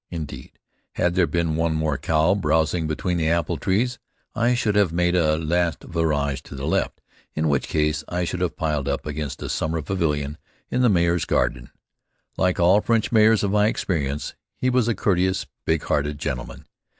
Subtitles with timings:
[0.09, 0.57] Indeed,
[0.93, 3.99] had there been one more cow browsing between the apple trees,
[4.33, 7.01] I should have made a last virage to the left,
[7.35, 10.39] in which case I should have piled up against a summer pavilion
[10.71, 11.69] in the mayor's garden.
[12.35, 16.65] Like all French mayors of my experience, he was a courteous, big hearted gentleman.